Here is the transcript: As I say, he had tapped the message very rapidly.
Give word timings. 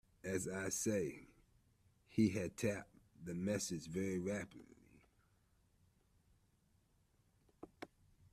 As 0.23 0.47
I 0.47 0.69
say, 0.69 1.27
he 2.07 2.29
had 2.29 2.57
tapped 2.57 2.89
the 3.23 3.35
message 3.35 3.85
very 3.87 4.17
rapidly. 4.17 4.65